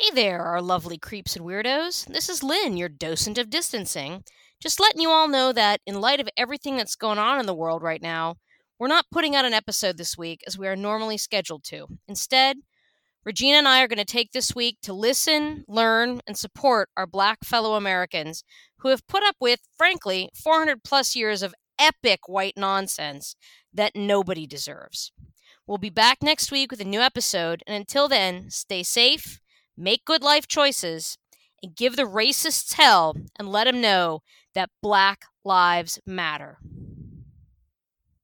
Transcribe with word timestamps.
Hey 0.00 0.10
there, 0.14 0.42
our 0.42 0.62
lovely 0.62 0.96
creeps 0.96 1.34
and 1.34 1.44
weirdos. 1.44 2.06
This 2.06 2.28
is 2.28 2.44
Lynn, 2.44 2.76
your 2.76 2.88
docent 2.88 3.36
of 3.36 3.50
distancing. 3.50 4.22
Just 4.62 4.78
letting 4.78 5.00
you 5.00 5.10
all 5.10 5.26
know 5.26 5.52
that, 5.52 5.80
in 5.88 6.00
light 6.00 6.20
of 6.20 6.28
everything 6.36 6.76
that's 6.76 6.94
going 6.94 7.18
on 7.18 7.40
in 7.40 7.46
the 7.46 7.54
world 7.54 7.82
right 7.82 8.00
now, 8.00 8.36
we're 8.78 8.86
not 8.86 9.06
putting 9.10 9.34
out 9.34 9.44
an 9.44 9.54
episode 9.54 9.98
this 9.98 10.16
week 10.16 10.44
as 10.46 10.56
we 10.56 10.68
are 10.68 10.76
normally 10.76 11.16
scheduled 11.18 11.64
to. 11.64 11.88
Instead, 12.06 12.58
Regina 13.24 13.56
and 13.58 13.66
I 13.66 13.82
are 13.82 13.88
going 13.88 13.98
to 13.98 14.04
take 14.04 14.30
this 14.30 14.54
week 14.54 14.78
to 14.82 14.92
listen, 14.92 15.64
learn, 15.66 16.20
and 16.28 16.38
support 16.38 16.90
our 16.96 17.08
black 17.08 17.44
fellow 17.44 17.74
Americans 17.74 18.44
who 18.78 18.90
have 18.90 19.08
put 19.08 19.24
up 19.24 19.34
with, 19.40 19.62
frankly, 19.76 20.30
400 20.32 20.84
plus 20.84 21.16
years 21.16 21.42
of 21.42 21.56
epic 21.76 22.20
white 22.28 22.54
nonsense 22.56 23.34
that 23.74 23.96
nobody 23.96 24.46
deserves. 24.46 25.10
We'll 25.66 25.78
be 25.78 25.90
back 25.90 26.18
next 26.22 26.52
week 26.52 26.70
with 26.70 26.80
a 26.80 26.84
new 26.84 27.00
episode, 27.00 27.64
and 27.66 27.74
until 27.74 28.06
then, 28.06 28.48
stay 28.50 28.84
safe 28.84 29.40
make 29.78 30.04
good 30.04 30.22
life 30.22 30.46
choices, 30.46 31.16
and 31.62 31.74
give 31.76 31.96
the 31.96 32.02
racists 32.02 32.74
hell 32.74 33.16
and 33.38 33.48
let 33.48 33.64
them 33.64 33.80
know 33.80 34.22
that 34.54 34.70
Black 34.82 35.22
Lives 35.44 35.98
Matter. 36.04 36.58